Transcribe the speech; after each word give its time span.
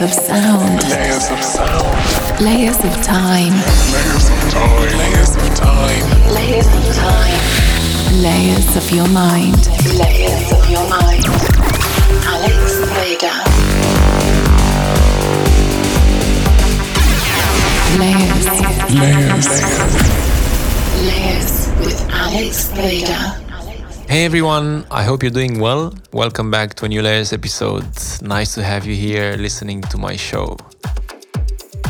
Layers 0.00 0.16
of 0.16 0.24
sound. 0.24 0.82
Layers 0.88 1.30
of 1.30 1.44
sound. 1.44 2.40
Layers 2.40 2.78
of 2.78 3.02
time. 3.02 3.52
Layers 3.92 4.30
of 4.30 4.50
time. 4.50 4.96
Layers 4.96 5.36
of 5.36 5.54
time. 5.54 6.32
Layers 6.32 6.66
of 6.66 6.94
time. 6.96 8.22
Layers 8.22 8.76
of 8.76 8.90
your 8.92 9.08
mind. 9.08 9.66
Layers 9.98 10.52
of 10.52 10.70
your 10.70 10.88
mind. 10.88 11.26
Alex 12.24 12.80
Vader. 12.96 13.36
Layers. 18.00 18.46
Layers. 18.94 19.48
Layers 21.04 21.68
with 21.84 22.08
Alex 22.10 22.68
Vader. 22.70 23.49
Hey 24.10 24.24
everyone, 24.24 24.84
I 24.90 25.04
hope 25.04 25.22
you're 25.22 25.30
doing 25.30 25.60
well. 25.60 25.94
Welcome 26.12 26.50
back 26.50 26.74
to 26.74 26.86
a 26.86 26.88
new 26.88 27.00
Layers 27.00 27.32
episode. 27.32 27.86
Nice 28.20 28.54
to 28.56 28.62
have 28.64 28.84
you 28.84 28.96
here 28.96 29.36
listening 29.36 29.82
to 29.82 29.98
my 29.98 30.16
show. 30.16 30.56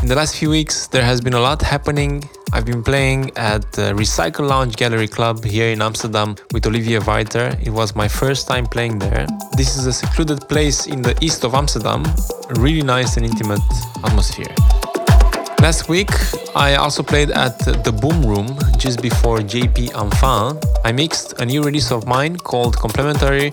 In 0.02 0.09
the 0.09 0.15
last 0.15 0.37
few 0.37 0.51
weeks, 0.51 0.87
there 0.87 1.02
has 1.02 1.23
been 1.23 1.33
a 1.33 1.41
lot 1.41 1.62
happening. 1.62 2.23
I've 2.52 2.66
been 2.66 2.83
playing 2.83 3.30
at 3.38 3.73
the 3.73 3.95
Recycle 3.95 4.47
Lounge 4.47 4.77
Gallery 4.77 5.09
Club 5.09 5.42
here 5.42 5.70
in 5.70 5.80
Amsterdam 5.80 6.37
with 6.52 6.66
Olivier 6.66 6.98
Weiter. 6.98 7.56
It 7.62 7.70
was 7.70 7.97
my 7.97 8.06
first 8.06 8.47
time 8.47 8.66
playing 8.66 8.98
there. 8.98 9.27
This 9.56 9.78
is 9.78 9.87
a 9.87 9.92
secluded 9.92 10.47
place 10.47 10.89
in 10.89 11.00
the 11.00 11.16
east 11.23 11.42
of 11.42 11.55
Amsterdam, 11.55 12.05
really 12.56 12.83
nice 12.83 13.16
and 13.16 13.25
intimate 13.25 13.62
atmosphere. 14.05 14.55
Last 15.60 15.91
week, 15.91 16.09
I 16.56 16.77
also 16.77 17.02
played 17.02 17.30
at 17.30 17.59
the 17.59 17.92
Boom 17.92 18.24
Room 18.24 18.48
just 18.78 19.02
before 19.02 19.41
JP 19.41 19.95
Enfant. 19.95 20.64
I 20.86 20.91
mixed 20.91 21.38
a 21.38 21.45
new 21.45 21.62
release 21.62 21.92
of 21.92 22.06
mine 22.06 22.38
called 22.38 22.77
Complementary, 22.77 23.50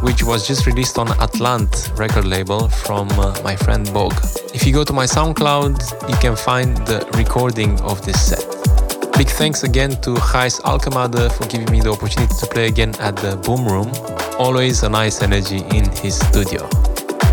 which 0.00 0.22
was 0.22 0.48
just 0.48 0.66
released 0.66 0.98
on 0.98 1.08
Atlant 1.08 1.96
record 1.98 2.24
label 2.24 2.68
from 2.68 3.10
uh, 3.10 3.38
my 3.44 3.54
friend 3.54 3.84
Bog. 3.92 4.14
If 4.54 4.66
you 4.66 4.72
go 4.72 4.82
to 4.82 4.94
my 4.94 5.04
SoundCloud, 5.04 6.08
you 6.08 6.16
can 6.16 6.36
find 6.36 6.74
the 6.86 7.06
recording 7.18 7.78
of 7.82 8.02
this 8.02 8.18
set. 8.18 8.40
Big 9.18 9.28
thanks 9.28 9.62
again 9.62 9.90
to 10.00 10.14
Gijs 10.14 10.58
Alkemade 10.62 11.30
for 11.32 11.46
giving 11.48 11.70
me 11.70 11.82
the 11.82 11.90
opportunity 11.90 12.34
to 12.40 12.46
play 12.46 12.68
again 12.68 12.94
at 12.98 13.14
the 13.16 13.36
Boom 13.36 13.66
Room. 13.66 13.92
Always 14.38 14.84
a 14.84 14.88
nice 14.88 15.20
energy 15.20 15.58
in 15.76 15.84
his 15.90 16.18
studio. 16.18 16.66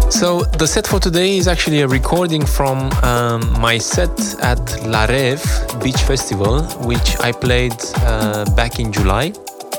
So 0.10 0.42
the 0.42 0.68
set 0.68 0.88
for 0.88 1.00
today 1.00 1.38
is 1.38 1.48
actually 1.48 1.82
a 1.82 1.88
recording 1.88 2.46
from 2.46 2.92
um, 3.04 3.42
my 3.62 3.78
set 3.78 4.10
at 4.42 4.60
La 4.86 5.06
Rêve 5.06 5.44
Beach 5.84 6.02
Festival, 6.02 6.64
which 6.86 7.18
I 7.22 7.32
played 7.32 7.76
uh, 7.98 8.44
back 8.56 8.80
in 8.80 8.92
July 8.92 9.34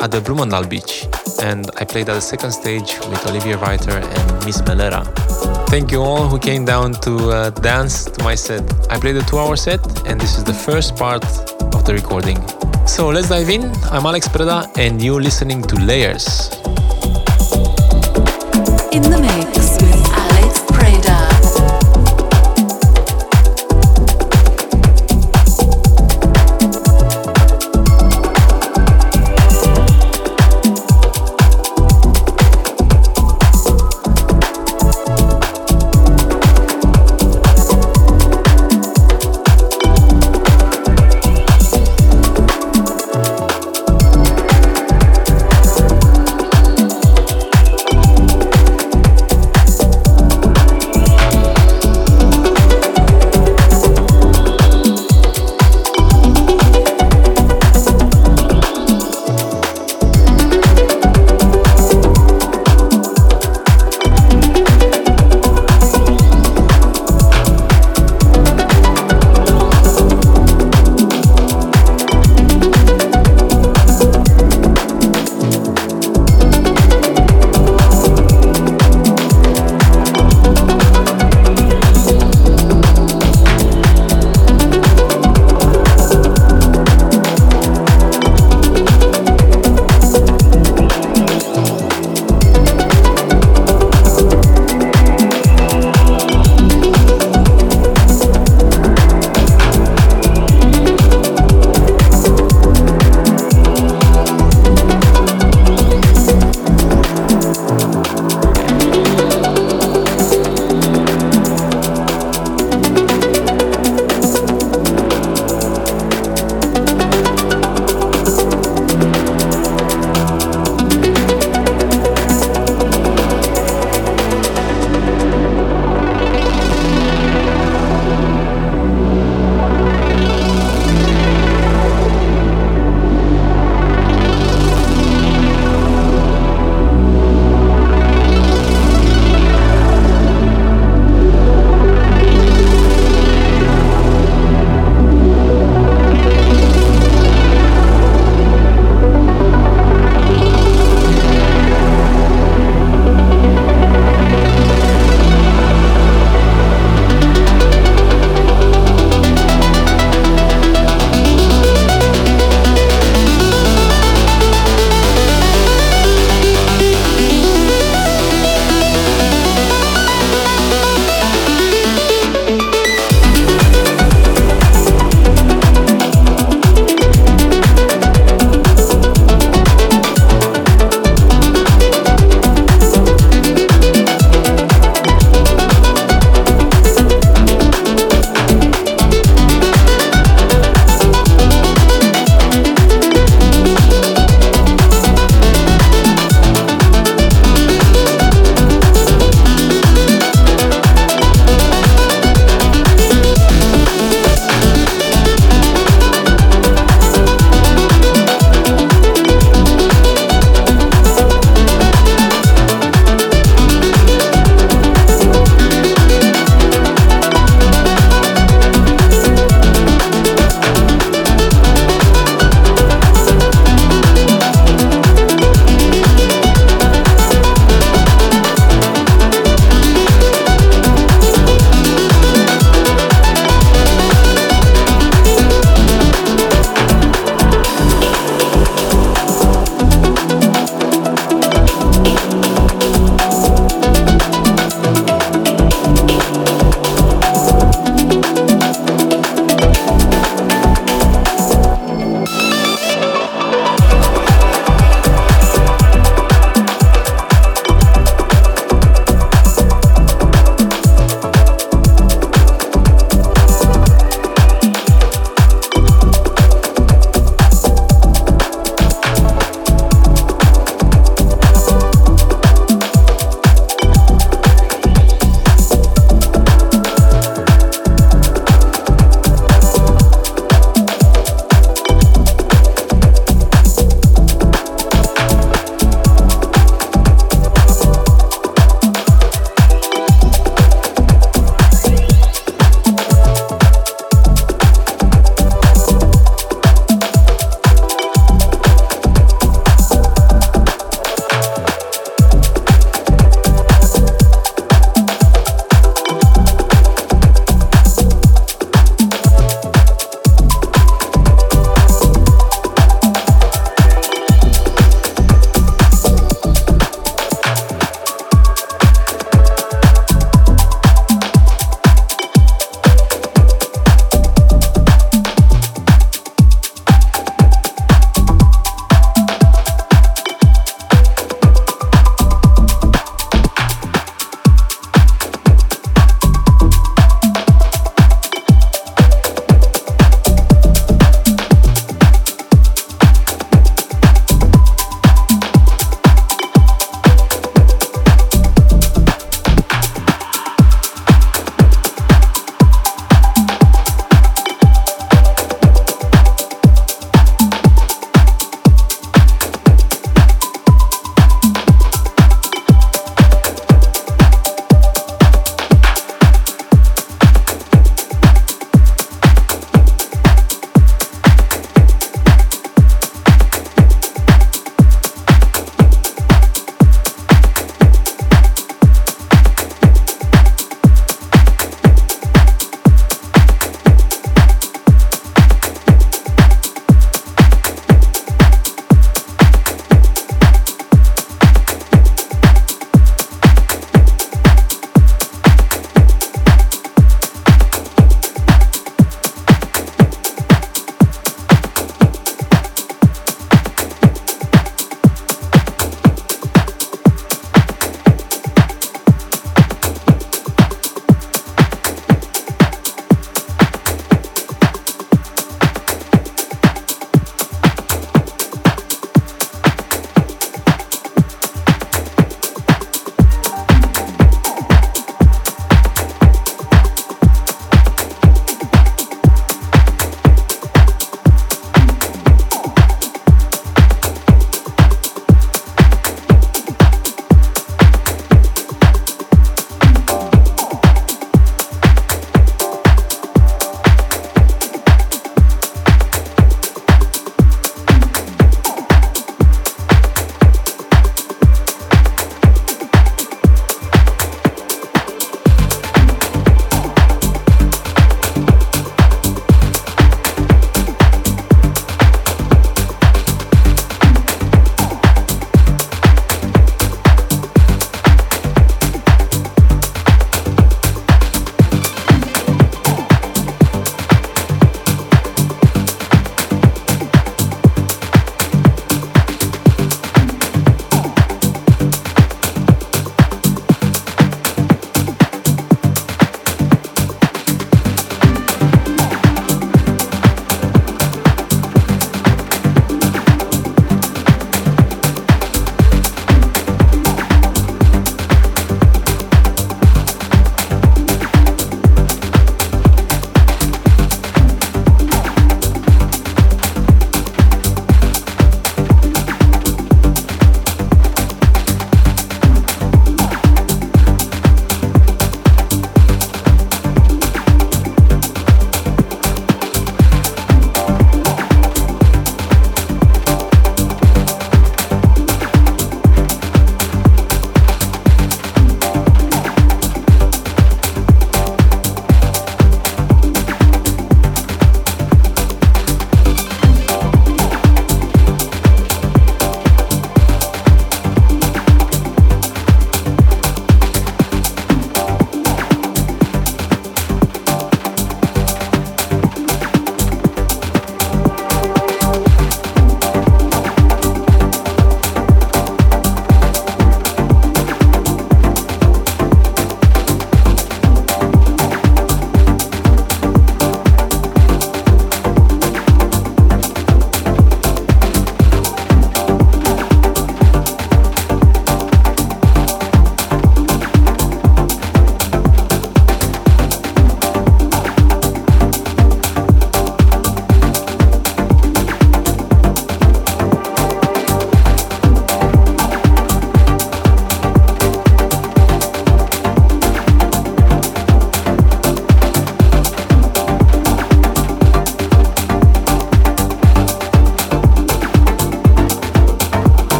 at 0.00 0.10
the 0.10 0.20
Bloemendaal 0.20 0.68
Beach. 0.68 1.06
And 1.42 1.70
I 1.76 1.84
played 1.84 2.08
at 2.08 2.14
the 2.14 2.20
second 2.20 2.52
stage 2.52 2.98
with 3.10 3.24
Olivier 3.28 3.56
Weiter 3.56 3.98
and 3.98 4.44
Miss 4.44 4.60
Melera. 4.62 5.04
Thank 5.68 5.92
you 5.92 6.02
all 6.02 6.26
who 6.26 6.38
came 6.38 6.64
down 6.64 6.94
to 7.02 7.30
uh, 7.30 7.50
dance 7.50 8.06
to 8.06 8.24
my 8.24 8.34
set. 8.34 8.62
I 8.90 8.98
played 8.98 9.16
a 9.16 9.22
two 9.24 9.38
hour 9.38 9.56
set, 9.56 9.80
and 10.06 10.20
this 10.20 10.36
is 10.38 10.44
the 10.44 10.54
first 10.54 10.96
part 10.96 11.24
of 11.74 11.84
the 11.84 11.92
recording. 11.94 12.38
So 12.86 13.08
let's 13.08 13.28
dive 13.28 13.50
in. 13.50 13.64
I'm 13.92 14.06
Alex 14.06 14.26
Preda, 14.28 14.66
and 14.78 15.02
you're 15.02 15.22
listening 15.22 15.62
to 15.62 15.76
Layers. 15.76 16.50
In 18.92 19.02
the 19.02 19.18
mix 19.20 19.63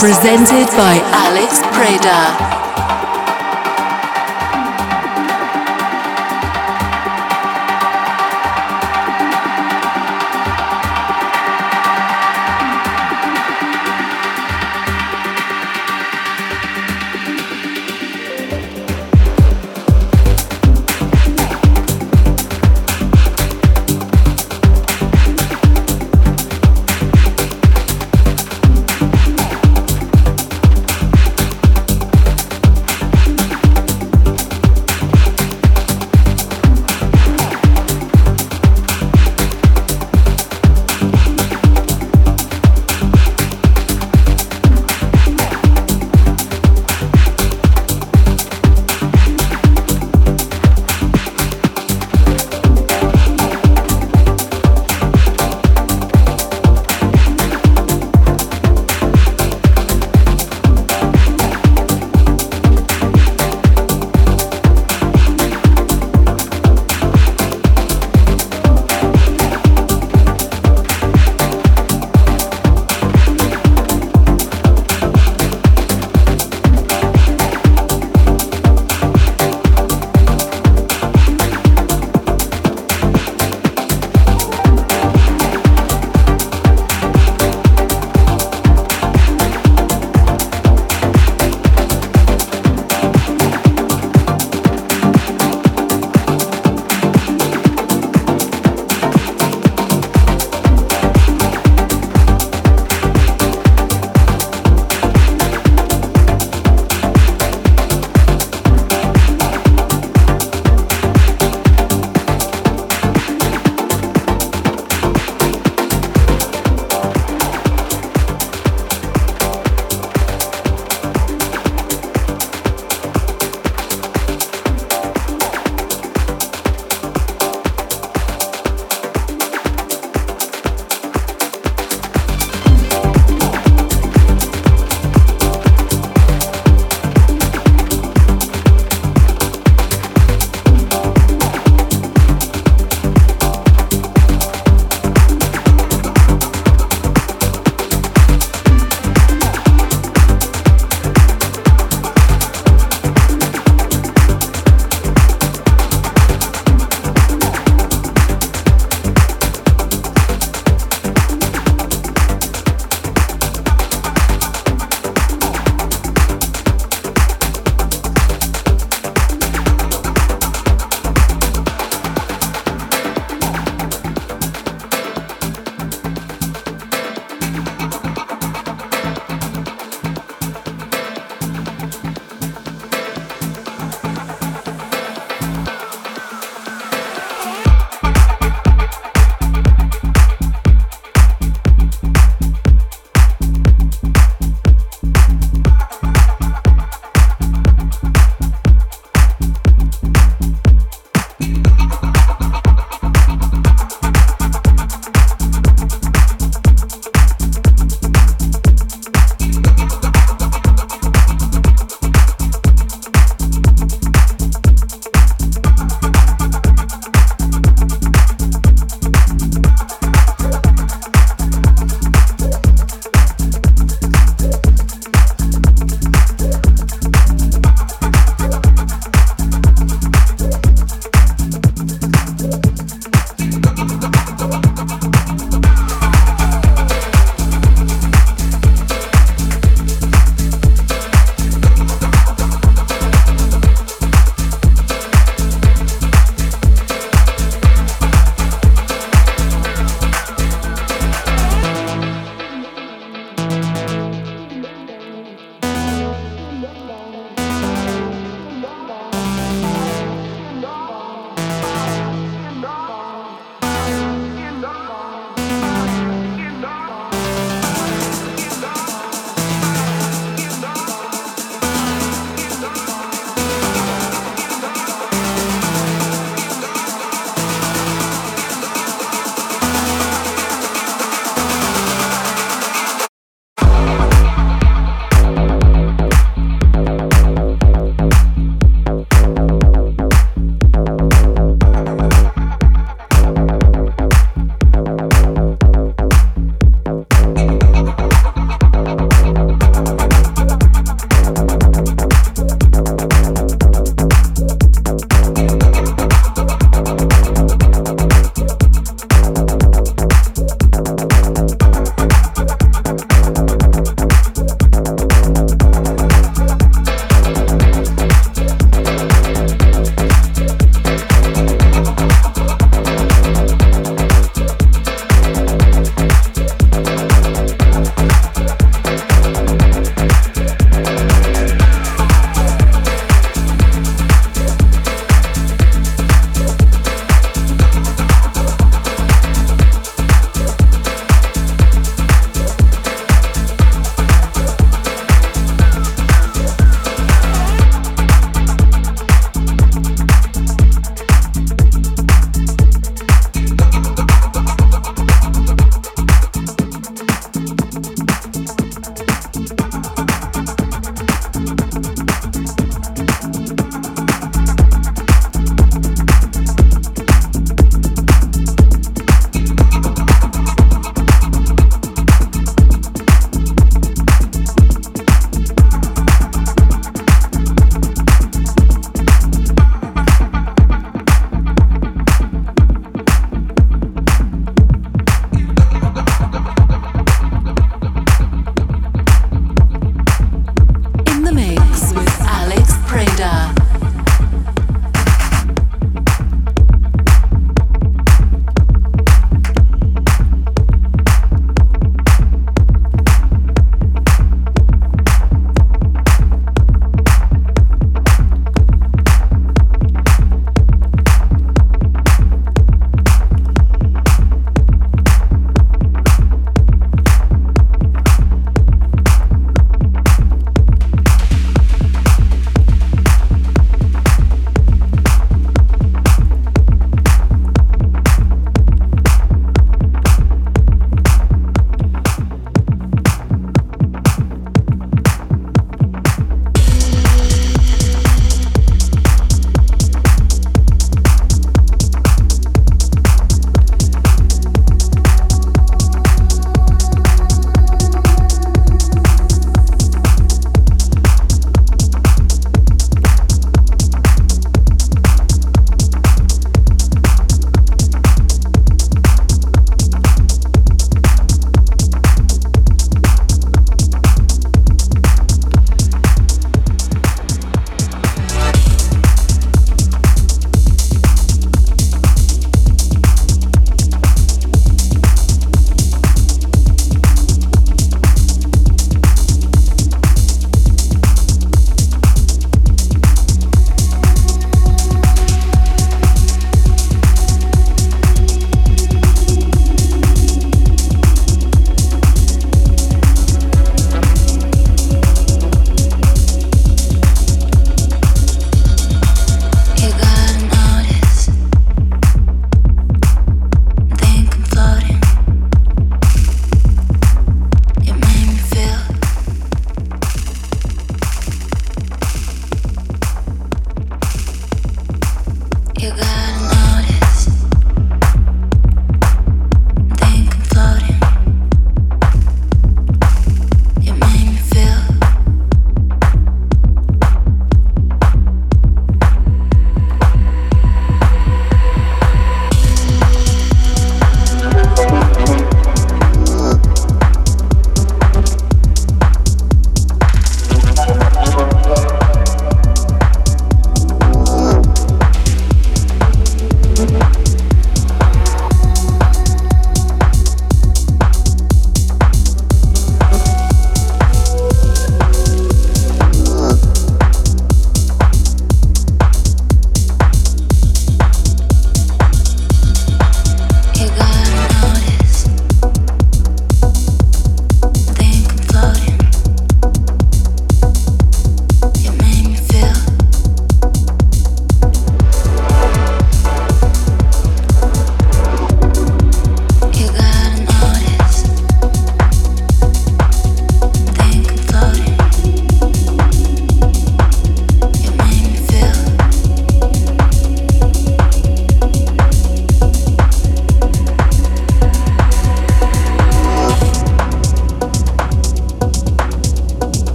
presented 0.00 0.66
by 0.78 0.98
Alex 1.12 1.60
Preda. 1.76 2.49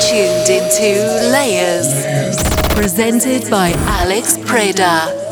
Tuned 0.00 0.50
into 0.50 1.30
Layers, 1.30 1.86
presented 2.74 3.48
by 3.48 3.70
Alex 3.86 4.36
Preda. 4.38 5.27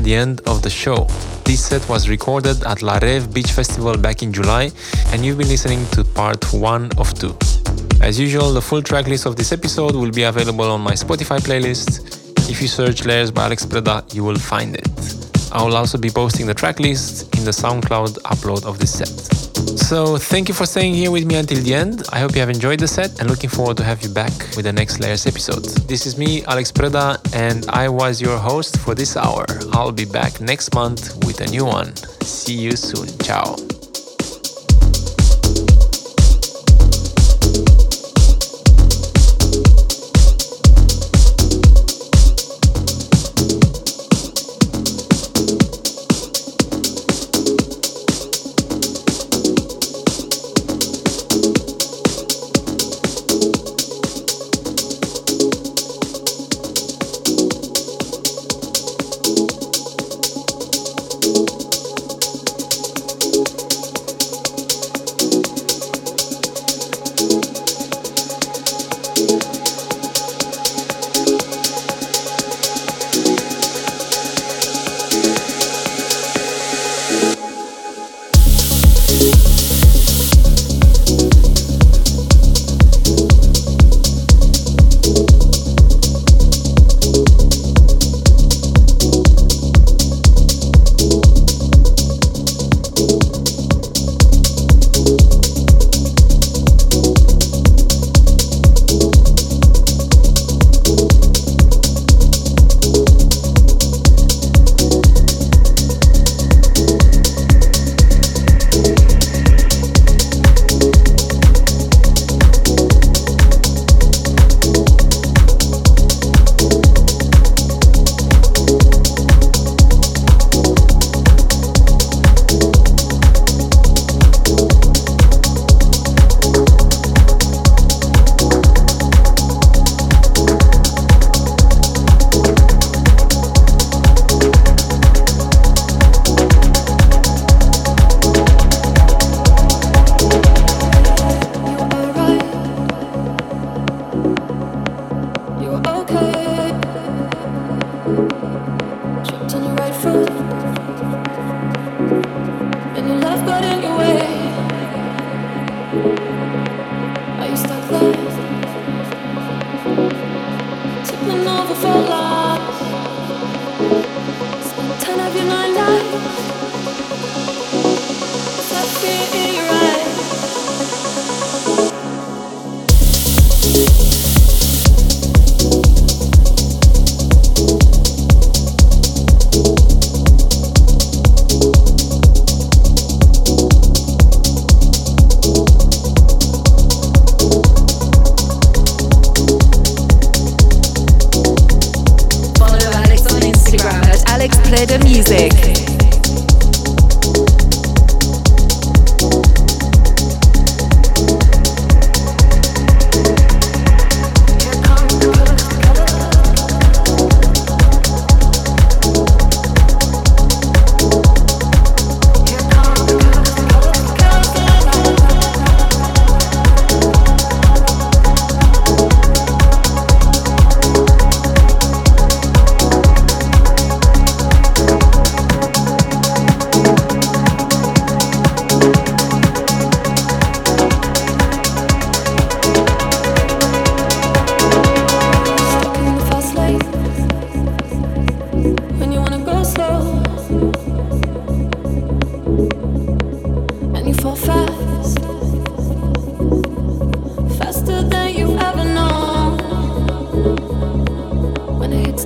At 0.00 0.04
the 0.04 0.14
end 0.14 0.40
of 0.46 0.62
the 0.62 0.70
show. 0.70 1.04
This 1.44 1.66
set 1.66 1.86
was 1.86 2.08
recorded 2.08 2.64
at 2.64 2.80
La 2.80 2.98
Rêve 3.00 3.30
Beach 3.34 3.52
Festival 3.52 3.98
back 3.98 4.22
in 4.22 4.32
July, 4.32 4.70
and 5.12 5.22
you've 5.22 5.36
been 5.36 5.48
listening 5.48 5.84
to 5.90 6.04
part 6.04 6.42
one 6.54 6.90
of 6.96 7.12
two. 7.12 7.36
As 8.00 8.18
usual, 8.18 8.54
the 8.54 8.62
full 8.62 8.82
track 8.82 9.06
list 9.08 9.26
of 9.26 9.36
this 9.36 9.52
episode 9.52 9.94
will 9.94 10.10
be 10.10 10.22
available 10.22 10.70
on 10.70 10.80
my 10.80 10.92
Spotify 10.92 11.38
playlist. 11.38 11.88
If 12.48 12.62
you 12.62 12.68
search 12.68 13.04
Layers 13.04 13.30
by 13.30 13.44
Alex 13.44 13.66
Preda, 13.66 14.14
you 14.14 14.24
will 14.24 14.38
find 14.38 14.74
it. 14.74 14.88
I 15.52 15.62
will 15.62 15.76
also 15.76 15.98
be 15.98 16.08
posting 16.08 16.46
the 16.46 16.54
track 16.54 16.80
list 16.80 17.36
in 17.36 17.44
the 17.44 17.50
SoundCloud 17.50 18.20
upload 18.22 18.64
of 18.64 18.78
this 18.78 18.96
set. 18.98 19.39
So 19.88 20.18
thank 20.18 20.48
you 20.48 20.54
for 20.54 20.66
staying 20.66 20.94
here 20.94 21.10
with 21.10 21.24
me 21.24 21.34
until 21.34 21.60
the 21.62 21.74
end. 21.74 22.04
I 22.12 22.20
hope 22.20 22.34
you 22.34 22.40
have 22.40 22.50
enjoyed 22.50 22.78
the 22.78 22.86
set 22.86 23.18
and 23.18 23.28
looking 23.28 23.50
forward 23.50 23.76
to 23.78 23.84
have 23.84 24.02
you 24.02 24.08
back 24.08 24.32
with 24.54 24.64
the 24.64 24.72
next 24.72 25.00
Layers 25.00 25.26
episode. 25.26 25.64
This 25.88 26.06
is 26.06 26.16
me, 26.16 26.44
Alex 26.44 26.70
Preda, 26.70 27.18
and 27.34 27.66
I 27.70 27.88
was 27.88 28.20
your 28.20 28.38
host 28.38 28.78
for 28.78 28.94
this 28.94 29.16
hour. 29.16 29.44
I'll 29.72 29.92
be 29.92 30.04
back 30.04 30.40
next 30.40 30.74
month 30.74 31.16
with 31.26 31.40
a 31.40 31.46
new 31.46 31.64
one. 31.64 31.96
See 32.22 32.54
you 32.54 32.76
soon. 32.76 33.08
Ciao. 33.18 33.79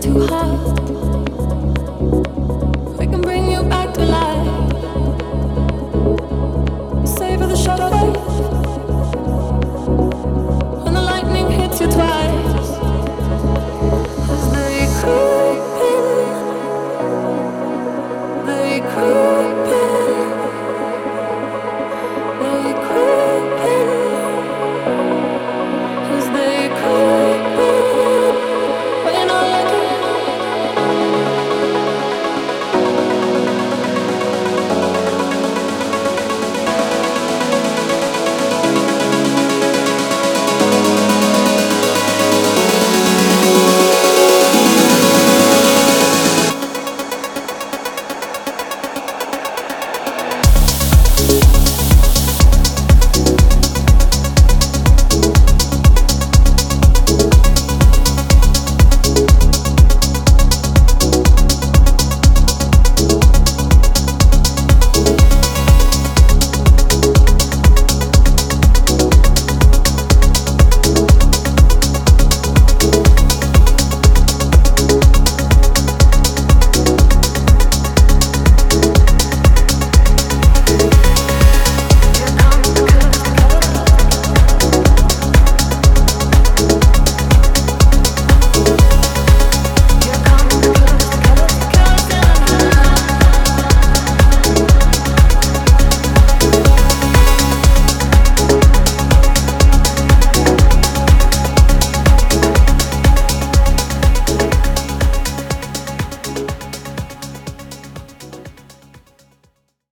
too 0.05 0.27
hard. 0.27 0.74